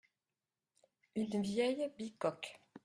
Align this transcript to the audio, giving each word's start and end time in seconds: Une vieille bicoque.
Une 1.13 1.43
vieille 1.43 1.91
bicoque. 1.95 2.59